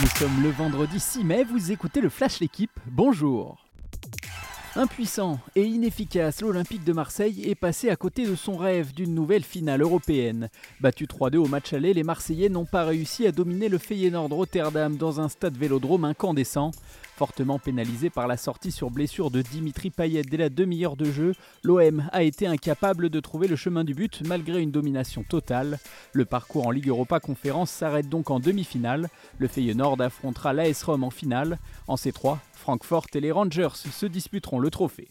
Nous 0.00 0.08
sommes 0.08 0.42
le 0.42 0.50
vendredi 0.50 0.98
6 0.98 1.22
mai, 1.22 1.44
vous 1.44 1.70
écoutez 1.70 2.00
le 2.00 2.08
Flash 2.08 2.40
L'équipe, 2.40 2.72
bonjour 2.86 3.63
Impuissant 4.76 5.38
et 5.54 5.62
inefficace, 5.62 6.40
l'Olympique 6.40 6.82
de 6.82 6.92
Marseille 6.92 7.48
est 7.48 7.54
passé 7.54 7.90
à 7.90 7.96
côté 7.96 8.26
de 8.26 8.34
son 8.34 8.56
rêve 8.56 8.92
d'une 8.92 9.14
nouvelle 9.14 9.44
finale 9.44 9.82
européenne. 9.82 10.48
Battu 10.80 11.06
3-2 11.06 11.36
au 11.36 11.46
match 11.46 11.72
aller, 11.72 11.94
les 11.94 12.02
Marseillais 12.02 12.48
n'ont 12.48 12.64
pas 12.64 12.84
réussi 12.84 13.24
à 13.24 13.30
dominer 13.30 13.68
le 13.68 13.78
Feyenoord 13.78 14.32
Rotterdam 14.32 14.96
dans 14.96 15.20
un 15.20 15.28
stade 15.28 15.56
vélodrome 15.56 16.04
incandescent. 16.04 16.72
Fortement 17.16 17.60
pénalisé 17.60 18.10
par 18.10 18.26
la 18.26 18.36
sortie 18.36 18.72
sur 18.72 18.90
blessure 18.90 19.30
de 19.30 19.42
Dimitri 19.42 19.90
Payet 19.90 20.22
dès 20.22 20.36
la 20.36 20.48
demi-heure 20.48 20.96
de 20.96 21.04
jeu, 21.04 21.34
l'OM 21.62 22.08
a 22.10 22.24
été 22.24 22.48
incapable 22.48 23.08
de 23.08 23.20
trouver 23.20 23.46
le 23.46 23.54
chemin 23.54 23.84
du 23.84 23.94
but 23.94 24.22
malgré 24.26 24.60
une 24.60 24.72
domination 24.72 25.22
totale. 25.22 25.78
Le 26.12 26.24
parcours 26.24 26.66
en 26.66 26.72
Ligue 26.72 26.88
Europa 26.88 27.20
Conférence 27.20 27.70
s'arrête 27.70 28.08
donc 28.08 28.32
en 28.32 28.40
demi-finale. 28.40 29.08
Le 29.38 29.46
Feyenoord 29.46 30.00
affrontera 30.00 30.52
l'AS 30.52 30.82
Rome 30.82 31.04
en 31.04 31.10
finale. 31.10 31.60
En 31.86 31.94
C3, 31.94 32.38
Francfort 32.52 33.06
et 33.14 33.20
les 33.20 33.30
Rangers 33.30 33.68
se 33.74 34.06
disputeront 34.06 34.58
trophée. 34.70 35.08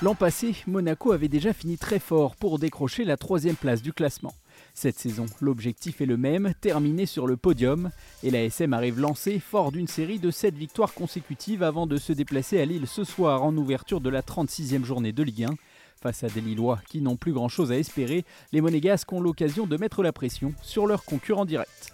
L'an 0.00 0.14
passé, 0.14 0.54
Monaco 0.68 1.10
avait 1.10 1.28
déjà 1.28 1.52
fini 1.52 1.76
très 1.76 1.98
fort 1.98 2.36
pour 2.36 2.60
décrocher 2.60 3.04
la 3.04 3.16
troisième 3.16 3.56
place 3.56 3.82
du 3.82 3.92
classement. 3.92 4.32
Cette 4.72 4.96
saison, 4.96 5.26
l'objectif 5.40 6.00
est 6.00 6.06
le 6.06 6.16
même, 6.16 6.52
terminer 6.60 7.04
sur 7.04 7.26
le 7.26 7.36
podium, 7.36 7.90
et 8.22 8.30
la 8.30 8.44
SM 8.44 8.72
arrive 8.72 9.00
lancée 9.00 9.40
fort 9.40 9.72
d'une 9.72 9.88
série 9.88 10.20
de 10.20 10.30
7 10.30 10.54
victoires 10.54 10.94
consécutives 10.94 11.64
avant 11.64 11.88
de 11.88 11.96
se 11.96 12.12
déplacer 12.12 12.60
à 12.60 12.64
Lille 12.64 12.86
ce 12.86 13.02
soir 13.02 13.42
en 13.42 13.56
ouverture 13.56 14.00
de 14.00 14.08
la 14.08 14.22
36e 14.22 14.84
journée 14.84 15.12
de 15.12 15.24
Ligue 15.24 15.44
1. 15.44 15.54
Face 16.00 16.22
à 16.22 16.28
des 16.28 16.40
Lillois 16.42 16.78
qui 16.88 17.00
n'ont 17.00 17.16
plus 17.16 17.32
grand-chose 17.32 17.72
à 17.72 17.76
espérer, 17.76 18.24
les 18.52 18.60
Monégasques 18.60 19.12
ont 19.12 19.20
l'occasion 19.20 19.66
de 19.66 19.76
mettre 19.76 20.04
la 20.04 20.12
pression 20.12 20.54
sur 20.62 20.86
leurs 20.86 21.04
concurrents 21.04 21.44
directs. 21.44 21.92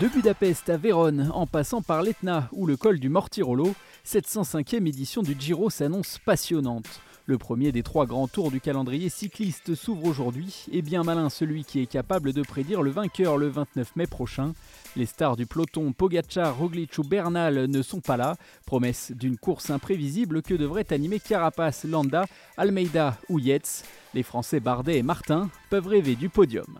De 0.00 0.08
Budapest 0.08 0.68
à 0.68 0.76
Vérone, 0.76 1.30
en 1.32 1.46
passant 1.46 1.82
par 1.82 2.02
l'Etna 2.02 2.48
ou 2.52 2.66
le 2.66 2.76
col 2.76 2.98
du 2.98 3.08
Mortirolo, 3.08 3.74
cette 4.02 4.26
105e 4.26 4.88
édition 4.88 5.22
du 5.22 5.36
Giro 5.38 5.70
s'annonce 5.70 6.18
passionnante. 6.18 7.00
Le 7.26 7.38
premier 7.38 7.70
des 7.70 7.84
trois 7.84 8.06
grands 8.06 8.26
tours 8.26 8.50
du 8.50 8.60
calendrier 8.60 9.08
cycliste 9.08 9.76
s'ouvre 9.76 10.06
aujourd'hui 10.06 10.66
et 10.72 10.82
bien 10.82 11.04
malin 11.04 11.30
celui 11.30 11.64
qui 11.64 11.80
est 11.80 11.86
capable 11.86 12.32
de 12.32 12.42
prédire 12.42 12.82
le 12.82 12.90
vainqueur 12.90 13.36
le 13.36 13.48
29 13.48 13.94
mai 13.94 14.06
prochain. 14.08 14.54
Les 14.96 15.06
stars 15.06 15.36
du 15.36 15.46
peloton 15.46 15.92
Pogacar, 15.92 16.58
Roglic 16.58 16.98
ou 16.98 17.04
Bernal 17.04 17.66
ne 17.66 17.82
sont 17.82 18.00
pas 18.00 18.16
là, 18.16 18.36
promesse 18.66 19.12
d'une 19.12 19.36
course 19.36 19.70
imprévisible 19.70 20.42
que 20.42 20.54
devraient 20.54 20.92
animer 20.92 21.20
Carapace, 21.20 21.84
Landa, 21.84 22.24
Almeida 22.56 23.16
ou 23.28 23.38
Yates. 23.38 23.84
Les 24.14 24.24
Français 24.24 24.58
Bardet 24.58 24.98
et 24.98 25.02
Martin 25.02 25.48
peuvent 25.70 25.86
rêver 25.86 26.16
du 26.16 26.28
podium. 26.28 26.78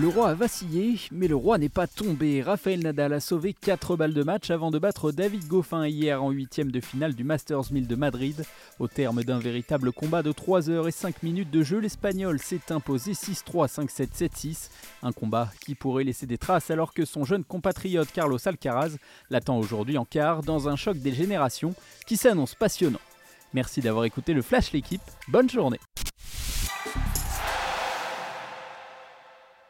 Le 0.00 0.08
roi 0.08 0.30
a 0.30 0.34
vacillé, 0.34 0.98
mais 1.12 1.28
le 1.28 1.36
roi 1.36 1.58
n'est 1.58 1.68
pas 1.68 1.86
tombé. 1.86 2.40
Raphaël 2.40 2.80
Nadal 2.80 3.12
a 3.12 3.20
sauvé 3.20 3.52
4 3.52 3.96
balles 3.96 4.14
de 4.14 4.22
match 4.22 4.48
avant 4.50 4.70
de 4.70 4.78
battre 4.78 5.12
David 5.12 5.46
Goffin 5.46 5.86
hier 5.86 6.24
en 6.24 6.30
huitième 6.30 6.72
de 6.72 6.80
finale 6.80 7.14
du 7.14 7.22
Masters 7.22 7.70
1000 7.70 7.86
de 7.86 7.94
Madrid. 7.96 8.46
Au 8.78 8.88
terme 8.88 9.22
d'un 9.24 9.38
véritable 9.38 9.92
combat 9.92 10.22
de 10.22 10.32
3 10.32 10.70
heures 10.70 10.88
et 10.88 10.90
5 10.90 11.22
minutes 11.22 11.50
de 11.50 11.62
jeu, 11.62 11.80
l'Espagnol 11.80 12.38
s'est 12.38 12.72
imposé 12.72 13.12
6-3, 13.12 13.68
5-7, 13.68 14.08
7-6. 14.30 14.70
Un 15.02 15.12
combat 15.12 15.50
qui 15.60 15.74
pourrait 15.74 16.04
laisser 16.04 16.24
des 16.24 16.38
traces 16.38 16.70
alors 16.70 16.94
que 16.94 17.04
son 17.04 17.26
jeune 17.26 17.44
compatriote 17.44 18.10
Carlos 18.10 18.38
Alcaraz 18.48 18.96
l'attend 19.28 19.58
aujourd'hui 19.58 19.98
en 19.98 20.06
quart 20.06 20.40
dans 20.40 20.66
un 20.70 20.76
choc 20.76 20.96
des 20.96 21.12
générations 21.12 21.74
qui 22.06 22.16
s'annonce 22.16 22.54
passionnant. 22.54 23.00
Merci 23.52 23.82
d'avoir 23.82 24.06
écouté 24.06 24.32
le 24.32 24.40
Flash 24.40 24.72
l'équipe, 24.72 25.02
bonne 25.28 25.50
journée 25.50 25.80